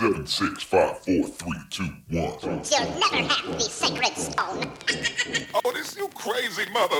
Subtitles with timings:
[0.00, 2.32] Seven, six, five, four, three, two, one.
[2.40, 4.72] You'll never have the sacred stone.
[5.54, 6.96] Oh, this you crazy mother.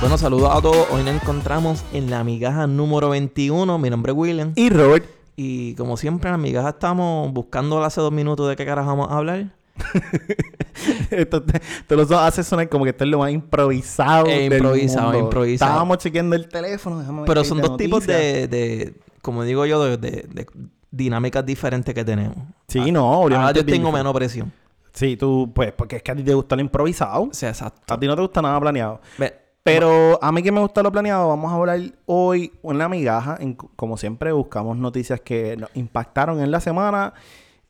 [0.00, 0.86] Bueno, saludos a todos.
[0.92, 3.76] Hoy nos encontramos en la migaja número 21.
[3.78, 4.52] Mi nombre es William.
[4.54, 5.04] Y Robert,
[5.34, 9.10] Y como siempre, en la migaja estamos buscando hace dos minutos de qué carajo vamos
[9.10, 9.57] a hablar.
[11.10, 14.26] esto te, te lo hace sonar como que esto es lo más improvisado.
[14.26, 15.18] Eh, del improvisado, mundo.
[15.20, 15.70] improvisado.
[15.70, 16.98] Estábamos chequeando el teléfono.
[17.00, 20.46] déjame Pero son dos tipos de, de, como digo yo, de, de- de
[20.90, 22.36] dinámicas diferentes que tenemos.
[22.68, 23.54] Sí, no, Ahora obviamente.
[23.54, 24.52] yo es bien tengo menos presión.
[24.92, 27.28] Sí, tú, pues, porque es que a ti te gusta lo improvisado.
[27.32, 27.92] Sea, exacto.
[27.94, 29.00] A ti no te gusta nada planeado.
[29.18, 32.88] Ve- Pero a mí que me gusta lo planeado, vamos a hablar hoy en la
[32.88, 33.36] migaja.
[33.38, 37.12] En- como siempre, buscamos noticias que nos impactaron en la semana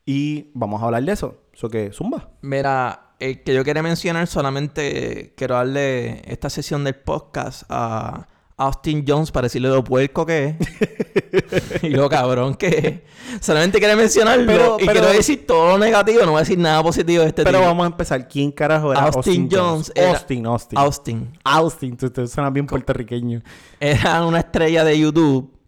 [0.05, 1.35] y vamos a hablar de eso.
[1.59, 2.29] Eso que, zumba.
[2.41, 9.03] Mira, eh, que yo quería mencionar solamente, quiero darle esta sesión del podcast a Austin
[9.05, 11.83] Jones para decirle lo puerco que es.
[11.83, 13.03] y lo cabrón que
[13.37, 13.43] es.
[13.43, 14.45] Solamente quería mencionarlo.
[14.45, 17.27] Pero- y pero- quiero decir todo lo negativo, no voy a decir nada positivo de
[17.27, 17.67] este Pero tipo.
[17.69, 18.25] vamos a empezar.
[18.29, 20.77] ¿Quién carajo era Austin Austin, Jones era- Austin, Austin.
[20.79, 21.31] Austin.
[21.43, 23.41] Austin, tú, tú suenas bien puertorriqueño.
[23.81, 25.58] Era una estrella de YouTube.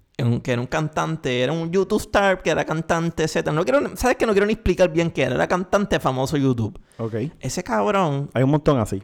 [0.41, 3.51] Que era un cantante, era un YouTube star que era cantante, etc.
[3.51, 5.35] No quiero, ¿Sabes que no quiero ni explicar bien qué era?
[5.35, 6.79] Era cantante famoso YouTube.
[6.97, 7.15] Ok.
[7.39, 9.01] Ese cabrón Hay un montón así.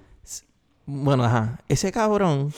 [0.85, 1.59] Bueno, ajá.
[1.67, 2.53] Ese cabrón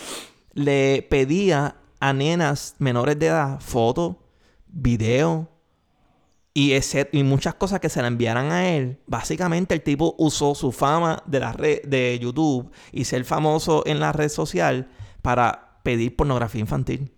[0.53, 4.15] le pedía a nenas menores de edad fotos,
[4.67, 5.47] videos
[6.53, 8.99] y, ese- y muchas cosas que se le enviaran a él.
[9.07, 13.99] Básicamente el tipo usó su fama de la red de YouTube y ser famoso en
[13.99, 14.89] la red social
[15.21, 17.11] para pedir pornografía infantil.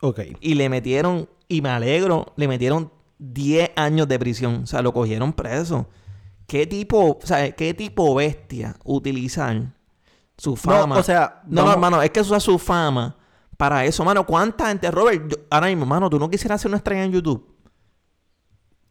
[0.00, 0.20] Ok.
[0.40, 4.60] Y le metieron, y me alegro, le metieron 10 años de prisión.
[4.62, 5.86] O sea, lo cogieron preso.
[6.46, 9.72] ¿Qué tipo, o sea, qué tipo bestia utilizar
[10.36, 10.96] su fama?
[10.98, 13.16] o sea, No, no, hermano, es que usa su fama
[13.56, 14.24] para eso, mano.
[14.24, 15.28] ¿Cuánta gente, Robert?
[15.28, 17.44] yo- ahora mismo, mano, tú no quisieras ser una estrella en YouTube.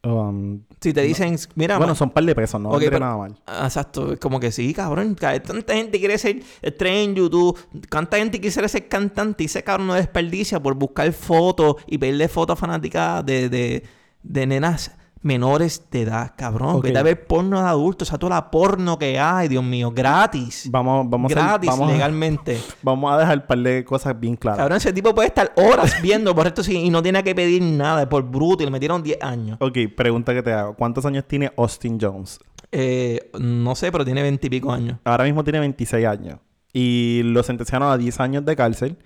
[0.08, 3.06] Um, Si te dicen, mira, bueno, son un par de pesos, no Ok, vendría pero-
[3.06, 3.36] nada mal.
[3.48, 5.16] Ah, Exacto, es como que sí, cabrón.
[5.16, 7.58] ca- Tanta gente quiere ser estrella en YouTube.
[7.90, 9.44] ¿Cuánta gente quisiera ser cantante?
[9.44, 13.84] Y ese cabrón no desperdicia por buscar fotos y pedirle fotos fanáticas de, de,
[14.24, 14.92] de nenas
[15.28, 16.78] menores de edad, cabrón.
[16.78, 16.86] Ok.
[16.86, 18.08] Que a ver porno de adultos.
[18.08, 20.68] O sea, toda la porno que hay, Dios mío, gratis.
[20.72, 22.58] Vamos, vamos, a, gratis, vamos, a, legalmente.
[22.82, 24.60] vamos a dejar un par de cosas bien claras.
[24.60, 28.08] Cabrón, ese tipo puede estar horas viendo por esto y no tiene que pedir nada
[28.10, 29.58] por bruto y le metieron 10 años.
[29.60, 30.74] Ok, pregunta que te hago.
[30.76, 32.40] ¿Cuántos años tiene Austin Jones?
[32.72, 34.98] Eh, no sé, pero tiene 20 y pico años.
[35.04, 36.40] Ahora mismo tiene 26 años.
[36.74, 38.98] Y lo sentenciaron a 10 años de cárcel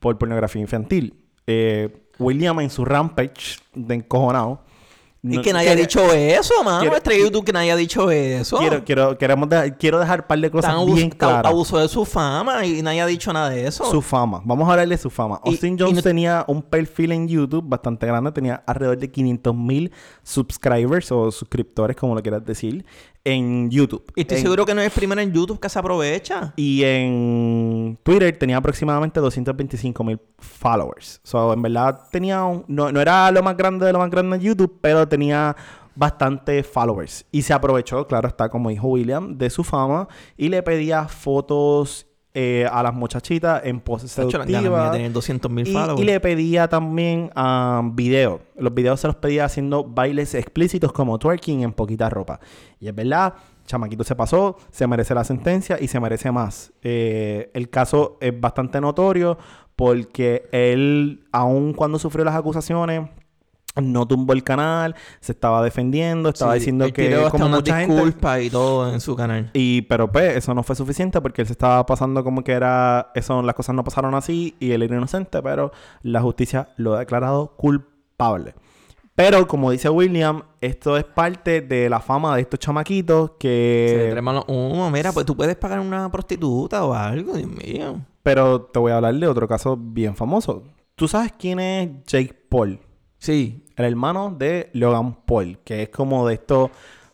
[0.00, 1.14] por pornografía infantil.
[1.46, 4.64] Eh, William en su rampage de encojonado.
[5.20, 6.94] Y que nadie ha quiere- dicho eso, mano.
[6.94, 8.56] Estrella de YouTube que nadie ha dicho eso.
[8.58, 11.50] Quiero, quiero, queremos dejar, quiero dejar un par de cosas Tan bien claras.
[11.50, 13.84] Abusó de su fama y nadie ha dicho nada de eso.
[13.90, 14.40] Su fama.
[14.44, 15.40] Vamos a hablar de su fama.
[15.44, 18.30] Y- Austin Jones no- tenía un perfil en YouTube bastante grande.
[18.30, 19.90] Tenía alrededor de 500 mil
[20.22, 22.84] subscribers o suscriptores, como lo quieras decir,
[23.24, 24.04] en YouTube.
[24.16, 26.52] Y estoy En- seguro que no es el primero en YouTube que se aprovecha.
[26.56, 31.20] Y en Twitter tenía aproximadamente 225 mil followers.
[31.24, 34.36] So, en verdad tenía un- no, no era lo más grande de lo más grande
[34.36, 35.54] en YouTube, pero tenía
[35.94, 37.26] bastante followers.
[37.32, 40.06] Y se aprovechó, claro está, como dijo William, de su fama
[40.36, 44.92] y le pedía fotos eh, a las muchachitas en poses seductivas.
[44.92, 45.66] tener 200 mil
[45.96, 48.40] y le pedía también um, videos.
[48.56, 52.38] Los videos se los pedía haciendo bailes explícitos como twerking en poquita ropa.
[52.80, 53.34] Y es verdad,
[53.66, 56.72] Chamaquito se pasó, se merece la sentencia y se merece más.
[56.82, 59.38] Eh, el caso es bastante notorio
[59.74, 63.08] porque él, aun cuando sufrió las acusaciones,
[63.82, 67.94] no tumbó el canal, se estaba defendiendo, estaba Sí, diciendo que como mucha gente...
[67.94, 69.50] disculpas y todo en su canal.
[69.52, 73.10] Y, pero pues, eso no fue suficiente porque él se estaba pasando como que era,
[73.14, 75.72] eso, las cosas no pasaron así y él era inocente, pero
[76.02, 78.54] la justicia lo ha declarado culpable.
[79.14, 84.04] Pero, como dice William, esto es parte de la fama de estos chamaquitos Se le
[84.04, 84.08] que...
[84.12, 84.92] treman los humos.
[84.92, 88.00] Mira, pues tú puedes pagar una prostituta o algo, Dios mío.
[88.22, 90.62] Pero te voy a hablar de otro caso bien famoso.
[90.94, 92.78] ¿Tú sabes quién es Jake Paul?
[93.18, 93.64] Sí.
[93.76, 96.70] El hermano de Logan Paul, que es como de estos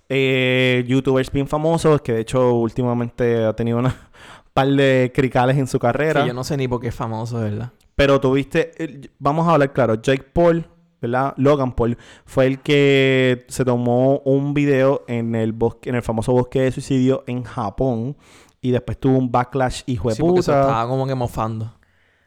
[0.09, 3.95] eh, youtubers bien famosos, que de hecho últimamente ha tenido una
[4.55, 6.23] par de cricales en su carrera.
[6.23, 7.73] Sí, yo no sé ni por qué es famoso, ¿verdad?
[7.97, 10.67] Pero tuviste, eh, vamos a hablar claro, Jake Paul,
[11.01, 11.35] ¿verdad?
[11.37, 16.33] Logan Paul fue el que se tomó un video en el bosque, en el famoso
[16.33, 18.17] bosque de suicidio en Japón
[18.61, 20.61] y después tuvo un backlash hijo de Sí, porque se puta.
[20.63, 21.75] estaba como que mofando.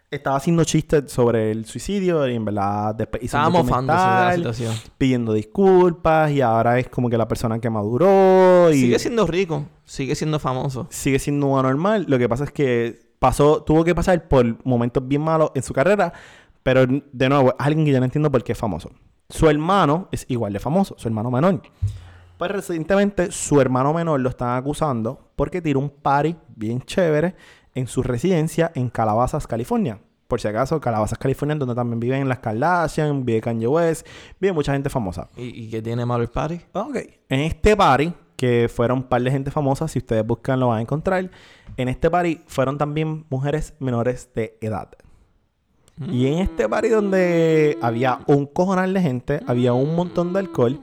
[0.09, 4.33] Estaba haciendo chistes sobre el suicidio y en verdad después hizo Estaba un de la
[4.35, 4.73] situación.
[4.97, 9.65] pidiendo disculpas y ahora es como que la persona que maduró y Sigue siendo rico.
[9.83, 10.87] Sigue siendo famoso.
[10.89, 12.05] sigue siendo un anormal.
[12.07, 15.73] Lo que pasa es que pasó, tuvo que pasar por momentos bien malos en su
[15.73, 16.13] carrera,
[16.63, 18.91] Pero, de nuevo, es alguien que yo no entiendo por qué es famoso.
[19.29, 21.61] Su hermano es igual de famoso, su hermano menor.
[22.37, 27.35] Pues recientemente su hermano menor lo están acusando porque tiró un party bien chévere
[27.77, 29.99] en su residencia en Calabazas, California.
[30.27, 34.05] Por si acaso, Calabazas, California, donde también viven las Kardashian, vive Kanye West,
[34.41, 35.29] vive mucha gente famosa.
[35.37, 36.59] ¿Y, y qué tiene malo el party?
[36.73, 36.97] Ok.
[37.29, 40.79] En este party, que fueron un par de gente famosa, si ustedes buscan lo van
[40.79, 41.29] a encontrar.
[41.77, 44.89] En este party fueron también mujeres menores de edad.
[46.11, 50.79] Y en este party donde había un cojonal de gente, había un montón de alcohol,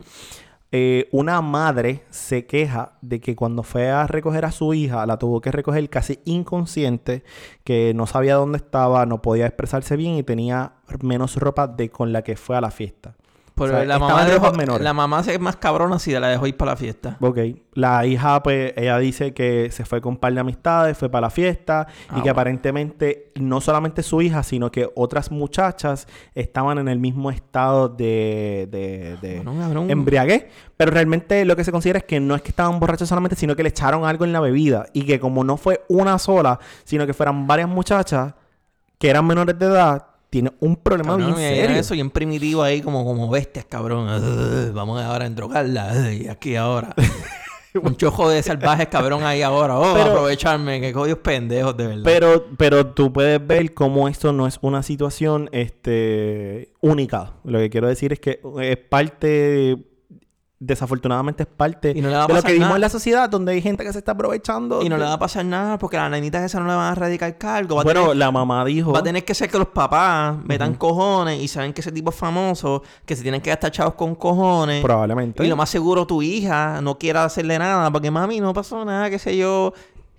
[0.76, 5.20] eh, una madre se queja de que cuando fue a recoger a su hija, la
[5.20, 7.22] tuvo que recoger casi inconsciente,
[7.62, 12.12] que no sabía dónde estaba, no podía expresarse bien y tenía menos ropa de con
[12.12, 13.14] la que fue a la fiesta.
[13.56, 16.26] Pero O sea, la, mamá de dejó- la mamá se es más cabrona si la
[16.26, 17.16] dejó ir para la fiesta.
[17.20, 17.38] Ok.
[17.74, 21.22] La hija, pues, ella dice que se fue con un par de amistades, fue para
[21.28, 21.86] la fiesta
[22.16, 26.98] y Ah, que aparentemente no solamente su hija, sino que otras muchachas estaban en el
[26.98, 30.46] mismo estado de, de, de Bueno, embriaguez.
[30.76, 33.54] Pero realmente lo que se considera es que no es que estaban borrachos solamente, sino
[33.54, 37.06] que le echaron algo en la bebida y que como no fue una sola, sino
[37.06, 38.34] que fueran varias muchachas
[38.98, 41.76] que eran menores de edad, tiene un problema Cabrón, bien serio.
[41.76, 44.08] eso bien primitivo ahí como, como bestias, cabrón.
[44.74, 46.12] Vamos ahora a endrogarla.
[46.12, 46.92] Y aquí ahora.
[47.80, 49.78] Un chojo de salvajes, cabrón, ahí ahora.
[49.78, 50.80] Oh, Pero- aprovecharme.
[50.80, 52.02] Que codios pendejos, de verdad.
[52.04, 57.34] Pero, pero tú puedes ver cómo esto no es una situación este, única.
[57.44, 59.76] Lo que quiero decir es que es parte,
[60.66, 62.74] desafortunadamente es parte Y no de lo que vimos nada.
[62.76, 64.82] en la sociedad, donde hay gente que se está aprovechando.
[64.82, 66.74] Y no de- le va a pasar nada porque a las nenitas esas no le
[66.74, 67.76] van a radicar cargo.
[67.76, 68.92] Va, Bueno, tener, la mamá dijo...
[68.92, 72.10] va a tener que ser que los papás metan cojones y saben que ese tipo
[72.10, 74.82] es famoso, que se tienen que gastar chavos con cojones.
[74.82, 75.44] Probablemente.
[75.44, 79.10] Y lo más seguro tu hija no quiera hacerle nada porque mami no pasó nada,
[79.10, 79.72] qué sé yo.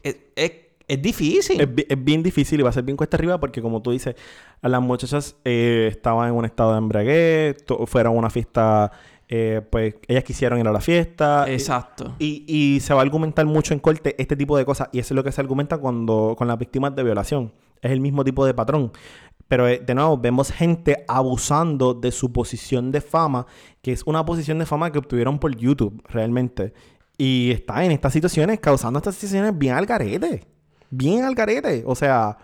[0.04, 0.52] Es, es,
[0.88, 1.60] es difícil.
[1.60, 4.16] Es, es bien difícil y va a ser bien cuesta arriba porque, como tú dices,
[4.62, 7.58] las muchachas eh, estaban en un estado de embriaguez,
[7.88, 8.92] fueron a una fiesta,
[9.28, 11.46] eh, pues ellas quisieron ir a la fiesta.
[11.50, 12.16] Exacto.
[12.20, 14.90] Y, y se va a argumentar mucho en corte este tipo de cosas.
[14.92, 17.54] Y eso es lo que se argumenta cuando con las víctimas de violación.
[17.82, 18.92] Es el mismo tipo de patrón.
[19.48, 23.46] Pero eh, de nuevo, vemos gente abusando de su posición de fama,
[23.82, 26.74] que es una posición de fama que obtuvieron por YouTube, realmente.
[27.18, 30.44] Y está en estas situaciones, causando estas situaciones bien al garete.
[30.90, 31.84] Bien al garete.
[31.86, 32.38] O sea,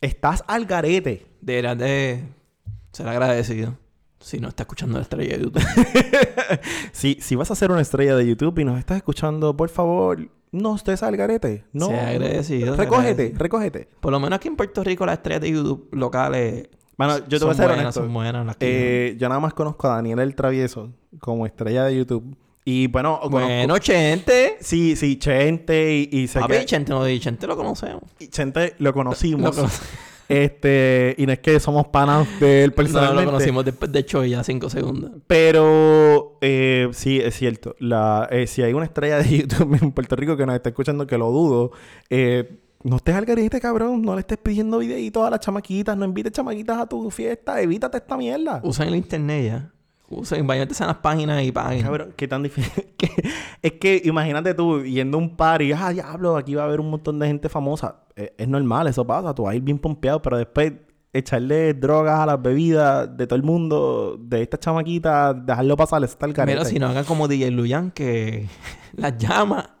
[0.00, 1.26] estás al garete.
[1.40, 2.24] Deberás de
[2.92, 3.76] ser agradecido
[4.20, 5.62] si no está escuchando la estrella de YouTube.
[6.92, 10.28] Si, si vas a ser una estrella de YouTube y nos estás escuchando, por favor,
[10.52, 11.64] no estés al garete.
[11.72, 11.86] No.
[11.86, 13.38] Sea agradecido, Recógete, agradecido.
[13.38, 13.88] recógete.
[14.00, 17.44] Por lo menos aquí en Puerto Rico las estrellas de YouTube locales Mano, yo te
[17.46, 18.00] voy a ser buenas, honesto.
[18.02, 20.90] son buenas las que- Eh, yo nada más conozco a Daniel el Travieso
[21.20, 22.36] como estrella de YouTube.
[22.64, 24.58] Y bueno, Bueno, Chente.
[24.60, 26.64] Sí, sí, Chente y, y sé Papi, que...
[26.66, 28.02] Chente no Chente lo conocemos.
[28.18, 29.56] y Chente lo conocimos.
[29.56, 29.72] Lo cono-
[30.30, 31.14] Este...
[31.18, 33.24] Y no es que somos panas de él No, personalmente.
[33.24, 35.12] lo conocimos después de hecho ya cinco segundos.
[35.26, 37.76] Pero eh, sí, es cierto.
[37.78, 41.06] La, eh, si hay una estrella de YouTube en Puerto Rico que nos está escuchando,
[41.06, 41.72] que lo dudo,
[42.08, 44.02] eh, no estés al garete, cabrón.
[44.02, 45.96] No le estés pidiendo videitos a las chamaquitas.
[45.96, 47.60] No invites chamaquitas a tu fiesta.
[47.60, 48.60] Evítate esta mierda.
[48.64, 49.72] Usen el internet ya.
[50.12, 51.82] Usen, váyanse a las páginas y paguen.
[51.82, 52.84] Cabrón, qué tan difícil.
[53.62, 56.90] es que imagínate tú yendo a un party, ah, diablo, aquí va a haber un
[56.90, 58.00] montón de gente famosa.
[58.16, 59.32] Eh, es normal, eso pasa.
[59.32, 60.72] Tú vas a ir bien pompeado, pero después
[61.12, 66.26] echarle drogas a las bebidas de todo el mundo, de estas chamaquitas, dejarlo pasar, está
[66.26, 66.58] el garete.
[66.58, 68.48] Mira, si no hagan como DJ Luyan que
[68.96, 69.76] las llama,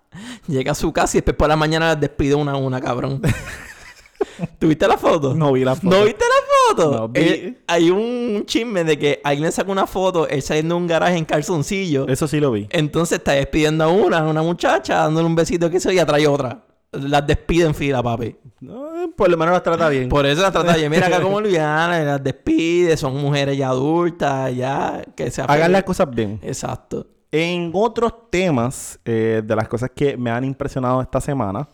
[0.46, 3.20] llega a su casa y después por la mañana las despide una a una, cabrón.
[4.58, 5.34] ¿Tuviste la foto?
[5.34, 5.96] No vi la foto.
[5.96, 6.39] ¿No viste la
[6.70, 6.92] foto?
[6.92, 7.20] No vi.
[7.20, 11.16] Eh, hay un chisme de que alguien sacó una foto, él saliendo de un garaje
[11.16, 12.06] en calzoncillo.
[12.08, 12.66] Eso sí lo vi.
[12.70, 16.26] Entonces está despidiendo a una, a una muchacha, dándole un besito que se y atrae
[16.26, 16.64] otra.
[16.92, 18.36] Las despide en fila, papi.
[18.60, 20.08] No, por lo menos las trata bien.
[20.08, 24.54] Por eso las trata de mira acá como Luyan, las despide, son mujeres ya adultas,
[24.54, 26.40] ya que se Hagan las cosas bien.
[26.42, 27.06] Exacto.
[27.32, 31.68] En otros temas, eh, de las cosas que me han impresionado esta semana,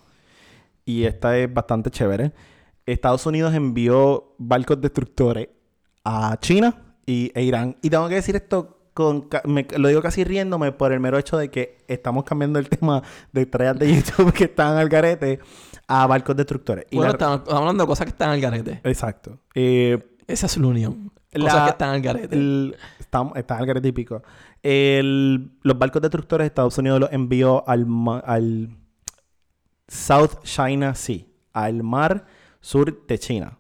[0.85, 2.33] y esta es bastante chévere,
[2.87, 5.49] Estados Unidos envió barcos destructores
[6.05, 7.77] a China y, e Irán.
[7.83, 11.37] Y tengo que decir esto, con, me- lo digo casi riéndome por el mero hecho
[11.37, 13.03] de que estamos cambiando el tema
[13.33, 15.41] de estrellas de YouTube que están al garete
[15.89, 16.87] a barcos destructores.
[16.91, 18.81] Y Bueno, la- estamos hablando de cosas que están al garete.
[18.85, 19.39] Exacto.
[19.55, 21.13] Eh, Esa es la unión.
[21.33, 22.35] La- Cosas que están al garete.
[22.35, 24.23] El, está, está el garete típico.
[24.63, 28.77] El- los barcos destructores de Estados Unidos los envió al, ma- al
[29.89, 31.21] South China Sea,
[31.53, 32.27] al mar
[32.67, 33.59] sur de China.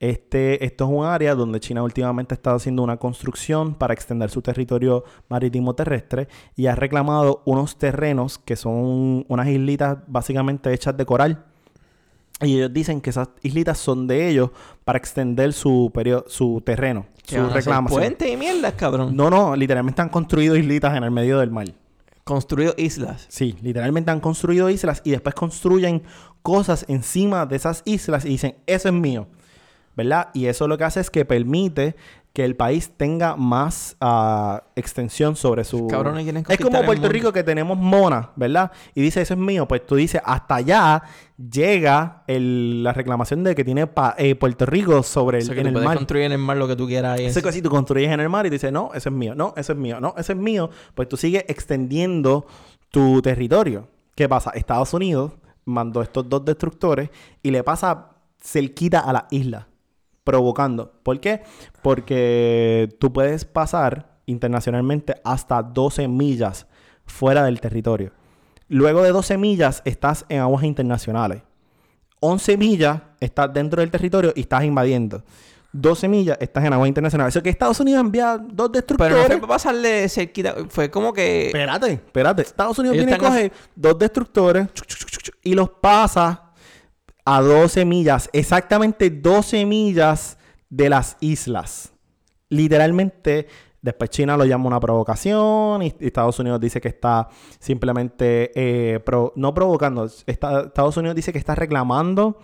[0.00, 4.30] Este, esto es un área donde China últimamente ha estado haciendo una construcción para extender
[4.30, 10.96] su territorio marítimo terrestre y ha reclamado unos terrenos que son unas islitas básicamente hechas
[10.96, 11.44] de coral
[12.40, 14.50] Y ellos dicen que esas islitas son de ellos
[14.84, 18.00] para extender su periodo, su terreno, su reclamación.
[18.00, 19.16] puentes y mierdas, cabrón.
[19.16, 21.68] No, no, literalmente han construido islitas en el medio del mar.
[22.28, 23.24] Construido islas.
[23.30, 26.02] Sí, literalmente han construido islas y después construyen
[26.42, 29.28] cosas encima de esas islas y dicen, eso es mío.
[29.96, 30.28] ¿Verdad?
[30.34, 31.96] Y eso lo que hace es que permite
[32.38, 35.88] que el país tenga más ah, extensión sobre su...
[35.88, 37.08] Cabrones quieren es como Puerto.
[37.08, 38.70] Rico que tenemos Mona, ¿verdad?
[38.94, 39.66] Y dice, eso es mío.
[39.66, 41.02] Pues tú dices, hasta allá
[41.36, 45.54] llega el- la reclamación de que tiene pa- eh, Puerto Rico sobre O el, sea,
[45.56, 45.96] que en tú el puedes mar.
[45.96, 47.18] construir en el mar lo que tú quieras.
[47.18, 49.52] Ese que si tú construyes en el mar y dices, no, eso es mío, no,
[49.56, 52.46] eso es mío, no, eso es mío, pues tú sigues extendiendo
[52.92, 53.88] tu territorio.
[54.14, 54.50] ¿Qué pasa?
[54.50, 55.32] Estados Unidos
[55.64, 57.10] mandó estos dos destructores
[57.42, 59.66] y le pasa cerquita a la isla,
[60.28, 60.92] provocando.
[61.02, 61.42] ¿Por qué?
[61.80, 66.66] Porque tú puedes pasar internacionalmente hasta 12 millas
[67.06, 68.12] fuera del territorio.
[68.68, 71.40] Luego de 12 millas estás en aguas internacionales.
[72.20, 75.24] 11 millas estás dentro del territorio y estás invadiendo.
[75.72, 77.34] 12 millas estás en aguas internacionales.
[77.34, 79.16] Eso que Estados Unidos envía dos Pero destructores.
[79.16, 80.56] no fue para pasarle cerquita.
[80.68, 81.46] Fue como que.
[81.46, 82.42] Espérate, espérate.
[82.42, 85.70] Estados Unidos Ellos viene y están coge dos destructores chuc, chuc, chuc, chuc, y los
[85.70, 86.47] pasa
[87.30, 88.30] a 12 millas.
[88.32, 90.38] Exactamente 12 millas
[90.70, 91.92] de las islas.
[92.48, 93.48] Literalmente,
[93.82, 99.04] después China lo llama una provocación y Estados Unidos dice que está simplemente, eh,
[99.36, 102.38] no provocando, Estados Unidos dice que está reclamando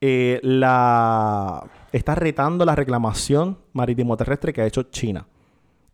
[0.00, 1.68] eh, la...
[1.90, 5.26] Está retando la reclamación marítimo terrestre que ha hecho China.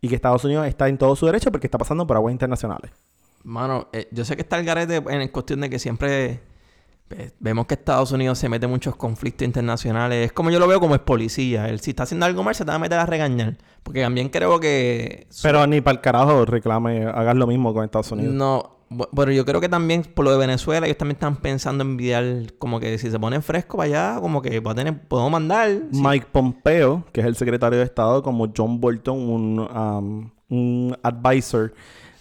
[0.02, 2.90] Y que Estados Unidos está en todo su derecho porque está pasando por aguas internacionales.
[3.44, 6.49] Mano, eh, yo sé que está el garete en cuestión de que siempre
[7.38, 10.26] vemos que Estados Unidos se mete en muchos conflictos internacionales.
[10.26, 11.68] Es como yo lo veo como es policía.
[11.68, 13.56] Él, si está haciendo algo mal, se te va a meter a regañar.
[13.82, 15.26] Porque también creo que.
[15.42, 18.34] Pero ni para el carajo reclame, hagas lo mismo con Estados Unidos.
[18.34, 18.80] No,
[19.14, 22.24] pero yo creo que también por lo de Venezuela, ellos también están pensando en enviar,
[22.58, 25.70] como que si se ponen fresco para allá, como que va a tener, podemos mandar.
[25.92, 26.02] sí.
[26.02, 31.72] Mike Pompeo, que es el secretario de Estado, como John Bolton, un, um, un advisor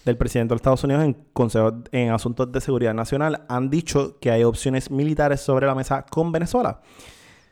[0.09, 4.31] del presidente de Estados Unidos en consejos en asuntos de seguridad nacional, han dicho que
[4.31, 6.81] hay opciones militares sobre la mesa con Venezuela.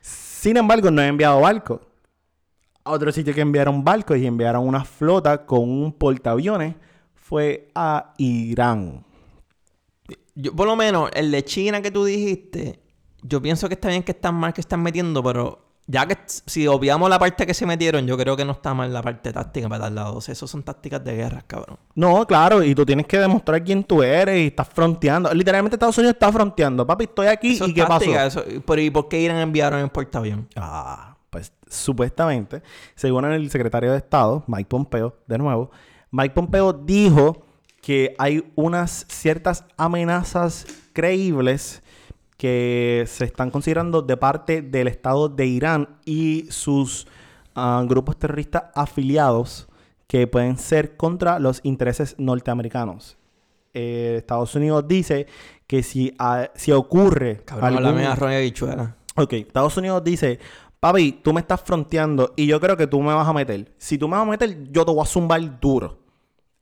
[0.02, 1.82] Sin embargo, no han enviado barcos.
[2.84, 6.76] A otro sitio que enviaron barcos y enviaron una flota con un portaaviones
[7.14, 9.06] fue a Irán.
[10.36, 12.80] Yo, por lo menos, el de China que tú dijiste,
[13.24, 16.68] yo pienso que está bien que están mal que están metiendo, pero ya que si
[16.68, 19.70] obviamos la parte que se metieron, yo creo que no está mal la parte táctica
[19.70, 20.28] para dar lados.
[20.28, 21.78] Eso son tácticas de guerra, cabrón.
[21.96, 25.34] No, claro, y tú tienes que demostrar quién tú eres y estás fronteando.
[25.34, 26.86] Literalmente Estados Unidos está fronteando.
[26.86, 28.00] Papi, estoy aquí Eso y es qué pasó.
[28.00, 30.48] táctica, eso- pero ¿y por qué Irán enviaron en portaavión?
[30.58, 32.62] Ah, pues supuestamente,
[32.96, 35.72] según el secretario de Estado, Mike Pompeo, de nuevo,
[36.12, 37.46] Mike Pompeo dijo
[37.82, 41.82] que hay unas ciertas amenazas creíbles
[42.38, 47.08] que se están considerando de parte del Estado de Irán y sus
[47.56, 49.68] ah, grupos terroristas afiliados
[50.08, 53.18] que pueden ser contra los intereses norteamericanos.
[53.74, 55.28] Eh, Estados Unidos dice
[55.68, 58.96] que si, ah, si ocurre Cabrón, algún- habichuela.
[59.16, 60.40] Ok, Estados Unidos dice,
[60.80, 63.74] papi, tú me estás fronteando y yo creo que tú me vas a meter.
[63.78, 65.98] Si tú me vas a meter, yo te voy a zumbar duro.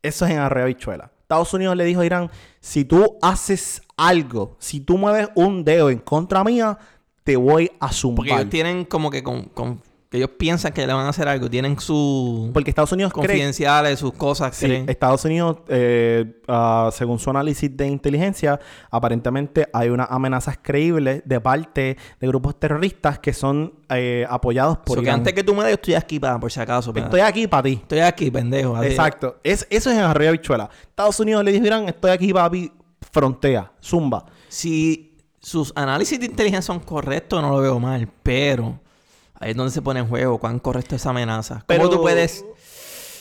[0.02, 1.12] Eso es en Arreo Bichuela.
[1.26, 2.30] Estados Unidos le dijo a Irán,
[2.60, 6.78] si tú haces algo, si tú mueves un dedo en contra mía,
[7.24, 8.18] te voy a zumbar.
[8.18, 11.28] Porque ellos tienen como que con, con- que ellos piensan que le van a hacer
[11.28, 11.50] algo.
[11.50, 13.26] Tienen sus Porque Estados Unidos cree...
[13.28, 14.56] confidenciales, sus cosas.
[14.56, 14.90] Sí, creen.
[14.90, 18.60] Estados Unidos, eh, ah, según su análisis de inteligencia,
[18.92, 24.98] aparentemente hay unas amenazas creíbles de parte de grupos terroristas que son eh, apoyados por
[24.98, 26.94] So que antes que tú me des, estoy aquí para, por si acaso.
[26.94, 27.80] para- Estoy aquí para ti.
[27.82, 28.82] Estoy aquí, pendejo.
[28.84, 29.38] Exacto.
[29.44, 30.70] Es, eso es en Arroyo Bichuela.
[30.82, 32.72] Estados Unidos le dijo Irán, estoy aquí, papi,
[33.12, 34.26] frontea, zumba.
[34.48, 38.08] Si sus análisis de inteligencia son correctos, no lo veo mal.
[38.24, 38.80] Pero
[39.40, 41.56] ahí es donde se pone en juego cuán correcto es esa amenaza.
[41.56, 42.46] ¿Cómo Pero- tú puedes...?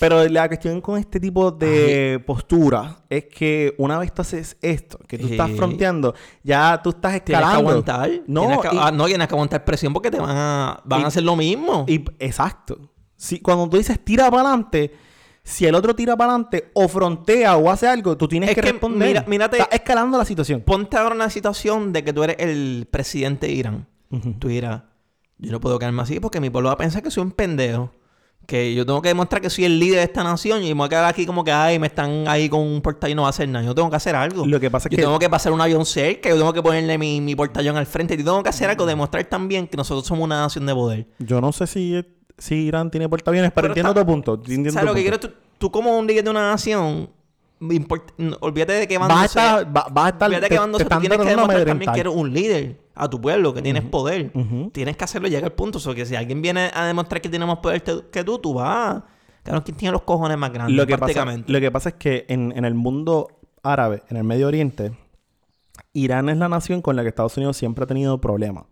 [0.00, 4.98] Pero la cuestión con este tipo de postura es que una vez tú haces esto,
[5.06, 7.70] que tú estás fronteando, ya tú estás Tienes que escalando.
[7.70, 8.10] aguantar.
[8.26, 11.00] No, tienes que, y- ah, no tienes que aguantar presión porque te van a, van
[11.00, 11.86] Y- a hacer lo mismo.
[11.88, 12.90] Y, exacto.
[13.16, 14.92] Si, cuando tú dices tira para adelante,
[15.44, 18.62] si el otro tira para adelante o frontea o hace algo, tú tienes Es que,
[18.62, 19.08] que responder.
[19.08, 20.60] mira- mírate- Estás escalando la situación.
[20.60, 23.86] Ponte ahora en la situación de que tú eres el presidente de Irán.
[24.40, 24.82] Tú dirás,
[25.38, 27.92] yo no puedo quedarme así porque mi pueblo va a pensar que soy un pendejo.
[28.46, 30.84] Que yo tengo que demostrar que soy el líder de esta nación y me voy
[30.86, 33.28] a quedar aquí como que, ay, me están ahí con un portallón y no va
[33.28, 33.64] a hacer nada.
[33.64, 34.44] Yo tengo que hacer algo.
[34.44, 36.62] Lo que pasa es yo que- tengo que pasar un avión cerca, yo tengo que
[36.62, 38.18] ponerle mi, mi portallón al frente.
[38.18, 41.06] Yo tengo que hacer algo, demostrar también que nosotros somos una nación de poder.
[41.20, 42.04] Yo no sé si,
[42.36, 44.34] si Irán tiene portaaviones, pero, Pero entiendo está- tu punto.
[44.34, 45.18] entiendo ¿Sabes tu lo que quiero?
[45.20, 47.08] Tú, tú como un líder de una nación,
[47.60, 50.84] no, olvídate de que Vas a estar, va- vas a estar, Olvídate te- que te
[50.84, 54.32] tú tienes que demostrar también que eres un líder a tu pueblo, que tienes poder.
[54.72, 55.78] Tienes que hacerlo y llega el punto.
[55.78, 58.54] O sea, que si alguien viene a demostrar que tiene más poder que tú, tú
[58.54, 59.02] vas.
[59.42, 60.74] Claro, ¿quién tiene los cojones más grandes?
[60.76, 61.52] Lo que, pasa, prácticamente.
[61.52, 63.28] lo que pasa es que en, en el mundo
[63.62, 64.92] árabe, en el Medio Oriente,
[65.92, 68.64] Irán es la nación con la que Estados Unidos siempre ha tenido problemas.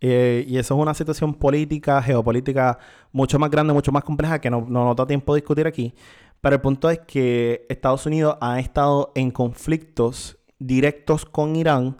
[0.00, 2.78] Eh, y eso es una situación política, geopolítica
[3.12, 5.94] mucho más grande, mucho más compleja que no, no nos da tiempo de discutir aquí.
[6.40, 11.98] Pero el punto es que Estados Unidos ha estado en conflictos directos con Irán,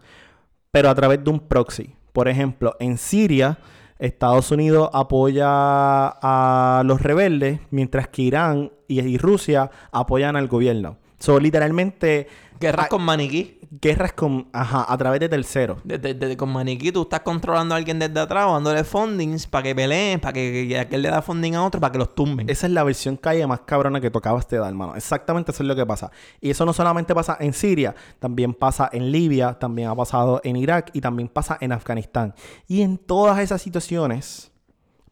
[0.71, 1.95] pero a través de un proxy.
[2.13, 3.59] Por ejemplo, en Siria,
[3.99, 10.97] Estados Unidos apoya a los rebeldes, mientras que Irán y, y Rusia apoyan al gobierno.
[11.19, 12.29] Son literalmente
[12.61, 13.59] Guerras ah, con maniquí.
[13.81, 15.79] guerras con, ajá, a través de terceros.
[15.83, 19.75] Desde, desde- con maniquí tú estás controlando a alguien desde atrás dándole fundings para que
[19.75, 22.51] peleen, para que, que aquel le da funding a otro para que los tumben.
[22.51, 24.95] Esa es la versión calle más cabrona que tocaba este dar, hermano.
[24.95, 26.11] Exactamente eso es lo que pasa.
[26.41, 30.57] Y eso no solamente pasa en Siria, también pasa en Libia, también ha pasado en
[30.57, 32.35] Irak y también pasa en Afganistán.
[32.69, 34.53] Y en todas esas situaciones,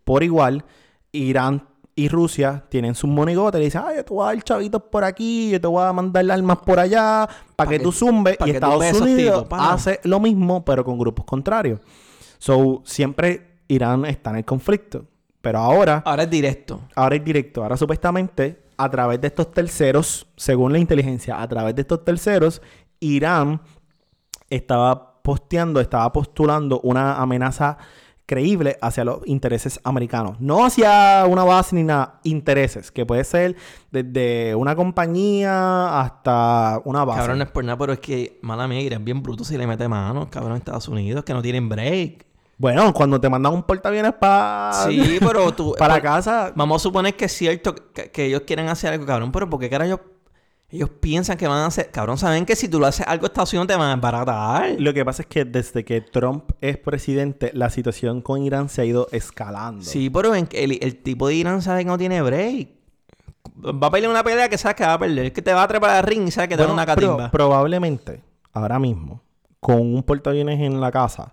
[0.05, 0.65] por igual,
[1.13, 1.67] Irán
[1.99, 4.83] y Rusia tienen sus monigotes y le dicen, ay, yo te voy a dar chavitos
[4.85, 8.37] por aquí, yo te voy a mandar armas por allá, para que, que- tú zumbes.
[8.37, 11.81] pa' Y que Estados Unidos hace lo mismo, pero con grupos contrarios.
[12.39, 15.05] So, siempre Irán está en el conflicto.
[15.41, 16.81] Pero ahora Ahora es directo.
[16.97, 17.63] ahora es directo.
[17.63, 22.61] Ahora supuestamente, a través de estos terceros, según la inteligencia, a través de estos terceros,
[23.01, 23.61] Irán
[24.51, 27.79] estaba posteando, estaba postulando una amenaza
[28.29, 30.37] creíble hacia los intereses americanos.
[30.39, 33.57] No hacia una base ni nada, intereses, que puede ser
[33.91, 37.21] desde una compañía hasta una base.
[37.21, 39.67] Cabrón, no es por nada, pero es que, mala mía, es bien bruto si le
[39.67, 42.27] mete mano, cabrón, en Estados Unidos, que no tienen break.
[42.59, 45.75] Bueno, cuando te mandan un portaaviones para Sí, pero tú...
[45.79, 49.07] para por- casa, Vamos a suponer que es cierto que, que ellos quieren hacer algo,
[49.07, 49.87] cabrón, pero ¿por qué cara
[50.71, 51.91] ellos, piensan que van a hacer...
[51.91, 54.77] Cabrón, saben que si tú lo haces algo Estados Unidos te van a embaratar.
[54.79, 58.83] Lo que pasa es que desde que Trump es presidente, la situación con Irán se
[58.83, 59.85] ha ido escalando.
[59.85, 62.69] Sí, pero el, el tipo de Irán sabe que no tiene break.
[63.65, 65.27] Va a pelear una pelea que sabes que va a perder.
[65.27, 66.95] Es que te va a trepar al ring y sabe que te Bueno, una pero
[67.09, 67.31] catimba.
[67.31, 69.23] probablemente, ahora mismo,
[69.61, 71.33] con un portaaviones en la casa,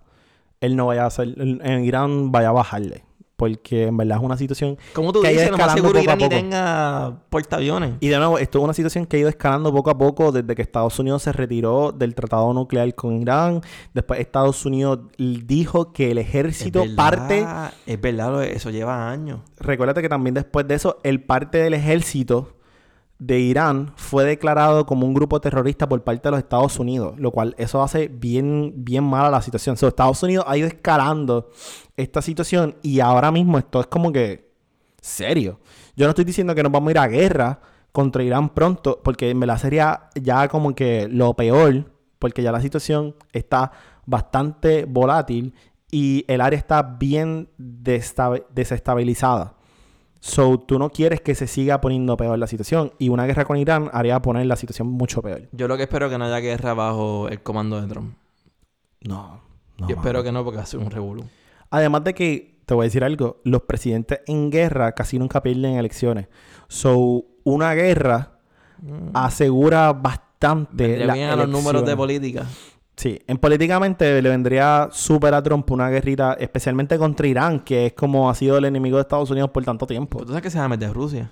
[0.62, 3.04] él no vaya a hacer, en Irán vaya a bajarle.
[3.36, 6.30] Porque en verdad es una situación Como tú que dices, lo más seguro Irán ni
[6.30, 7.95] tenga portaaviones.
[8.00, 10.56] Y de nuevo, esto es una situación que ha ido escalando poco a poco desde
[10.56, 13.62] que Estados Unidos se retiró del tratado nuclear con Irán.
[13.93, 17.45] Después Estados Unidos dijo que el ejército Es parte
[17.86, 19.41] Es verdad, eso lleva años.
[19.58, 22.55] Recuérdate que también después de eso, el parte del ejército
[23.17, 27.32] de Irán fue declarado como un grupo terrorista por parte de los Estados Unidos, lo
[27.32, 29.75] cual eso hace bien, bien mala la situación.
[29.75, 31.49] Estados Unidos ha ido escalando
[31.95, 34.51] esta situación y ahora mismo esto es como que
[35.01, 35.60] serio.
[35.95, 39.34] Yo no estoy diciendo que nos vamos a ir a guerra contra Irán pronto, porque
[39.34, 43.71] me la sería ya como que lo peor, porque ya la situación está
[44.06, 45.54] bastante volátil
[45.89, 49.55] y el área está bien desestabilizada.
[50.25, 52.91] So, tú no quieres que se siga poniendo peor la situación.
[52.97, 55.43] Y una guerra con Irán haría poner la situación mucho peor.
[55.51, 58.15] Yo lo que espero es que no haya guerra bajo el comando de Trump.
[59.01, 59.39] No,
[59.77, 59.88] no.
[59.88, 61.25] Yo espero que no, porque ser un revolú.
[61.69, 65.75] Además de que, te voy a decir algo, los presidentes en guerra casi nunca pierden
[65.75, 66.27] elecciones.
[66.69, 68.39] So, una guerra
[69.13, 72.47] asegura bastante Vendría bien a los números de política.
[72.97, 77.93] Sí, en políticamente le vendría súper a Trump una guerrita, especialmente contra Irán, que es
[77.93, 80.17] como ha sido el enemigo de Estados Unidos por tanto tiempo.
[80.17, 81.29] Pero tú sabes que se va a meter Rusia.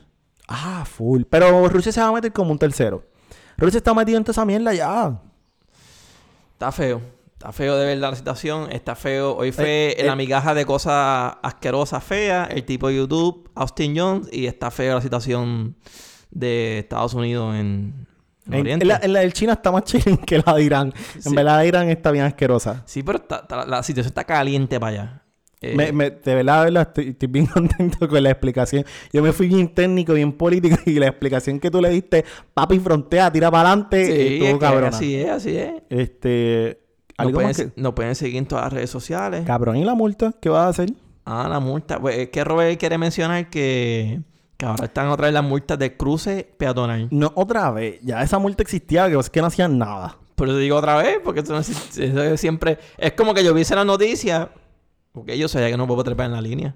[0.47, 1.23] Ah, full.
[1.29, 3.03] Pero Rusia se va a meter como un tercero.
[3.57, 5.21] Rusia está metido en toda esa mierda ya.
[6.53, 7.01] Está feo.
[7.33, 8.69] Está feo de verdad la situación.
[8.71, 9.35] Está feo.
[9.37, 10.15] Hoy fue Eh, la eh.
[10.17, 12.49] migaja de cosas asquerosas, feas.
[12.51, 14.27] El tipo de YouTube, Austin Jones.
[14.33, 15.77] Y está feo la situación
[16.31, 18.07] de Estados Unidos en,
[18.51, 20.93] en la, en la del China está más chilling que la de Irán.
[21.19, 21.29] Sí.
[21.29, 22.83] En verdad, la de Irán está bien asquerosa.
[22.85, 25.19] Sí, pero está- está- la situación está caliente para allá.
[25.61, 28.83] Eh, Me- me- de verdad, de verdad, estoy, estoy bien contento con la explicación.
[29.13, 32.79] Yo me fui bien técnico, bien político y la explicación que tú le diste, papi,
[32.79, 34.87] frontea, tira para adelante, sí, estuvo es cabrona.
[34.89, 35.71] así es, así es.
[35.89, 36.81] Este,
[37.17, 37.71] algo pueden, más que...
[37.77, 39.45] nos pueden seguir en todas las redes sociales.
[39.45, 40.33] Cabrón, ¿y la multa?
[40.41, 40.89] ¿Qué vas a hacer?
[41.25, 41.97] Ah, la multa.
[42.01, 44.19] Pues es que Robert quiere mencionar que,
[44.63, 47.07] que ahora están otra vez las multas de cruce peatonal.
[47.11, 47.99] No, otra vez.
[48.01, 50.17] Ya esa multa existía, que es que no hacían nada.
[50.35, 52.79] Pero te digo otra vez, porque eso, no es- eso siempre...
[52.97, 54.49] Es como que yo viese la noticia,
[55.11, 56.75] porque yo sabía que no puedo trepar en la línea.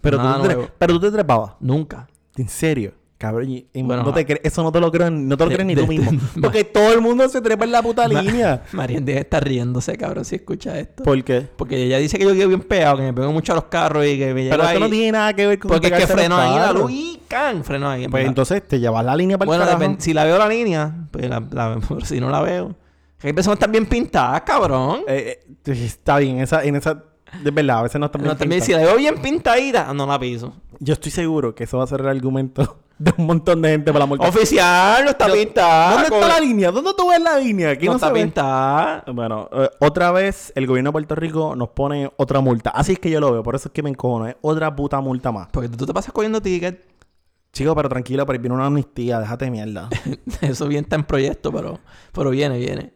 [0.00, 1.52] Pero, tú, te pero tú te trepabas.
[1.60, 2.08] Nunca.
[2.36, 2.94] ¿En serio?
[3.20, 5.50] Cabrón, y- y Bueno, no te cre- eso no te lo creo, no te lo
[5.50, 6.10] crees ni tú mismo.
[6.34, 8.62] de- Porque todo el mundo se trepa en la puta línea.
[8.72, 11.02] Marian debe estar riéndose, cabrón, si escucha esto.
[11.02, 11.46] ¿Por qué?
[11.54, 14.06] Porque ella dice que yo quedo bien pegado, que me pego mucho a los carros
[14.06, 14.68] y que me Pero ahí.
[14.68, 17.20] esto no tiene nada que ver con Porque es que freno ahí la luz y
[17.28, 18.08] can, freno ahí.
[18.08, 20.90] Pues entonces te llevas la línea para bueno, el depen- si la veo la línea,
[21.10, 22.74] pues la, la- si no la veo.
[23.18, 25.00] Que hay personas están bien pintadas, cabrón.
[25.06, 27.04] Eh, eh, está bien, esa, en esa...
[27.42, 30.06] De verdad, a veces no está bien no, también, si la veo bien pintadita, no
[30.06, 30.54] la piso.
[30.78, 33.90] Yo estoy seguro que eso va a ser el argumento de un montón de gente
[33.92, 34.28] para la multa.
[34.28, 35.92] Oficial, no está Yo- pintada.
[36.02, 36.70] ¿Dónde está la línea?
[36.70, 37.70] ¿Dónde tú ves la línea?
[37.70, 39.04] Aquí No, no, está pintada.
[39.12, 42.70] Bueno, eh, otra vez el gobierno de Puerto Rico nos pone otra multa.
[42.70, 44.28] Así es que yo lo veo, por eso es que me encojono.
[44.28, 45.48] Es otra puta multa más.
[45.50, 46.84] Porque tú te pasas cogiendo ticket.
[47.52, 49.88] Chico, pero tranquilo, pero viene una amnistía, déjate de mierda.
[50.40, 51.80] Eso bien está en proyecto, pero,
[52.12, 52.92] pero viene, viene.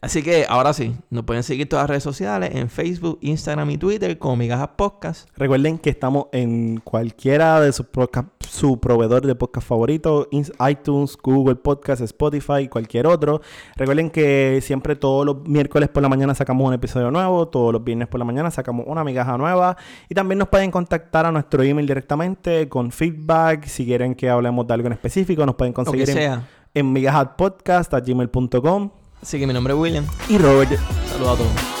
[0.00, 3.78] Así que ahora sí, nos pueden seguir todas las redes sociales en Facebook, Instagram y
[3.78, 5.28] Twitter como Migajas Podcast.
[5.36, 11.56] Recuerden que estamos en cualquiera de sus podcast, su proveedor de podcast favorito, iTunes, Google
[11.56, 13.40] Podcast, Spotify, cualquier otro.
[13.74, 17.82] Recuerden que siempre todos los miércoles por la mañana sacamos un episodio nuevo, todos los
[17.82, 19.76] viernes por la mañana sacamos una migaja nueva
[20.08, 24.64] y también nos pueden contactar a nuestro email directamente con feedback, si quieren que hablemos
[24.64, 26.42] de algo en específico, nos pueden conseguir en,
[26.74, 26.94] en
[29.22, 30.06] Así que mi nombre es William.
[30.28, 30.70] y Robert
[31.10, 31.77] Saludos a todos.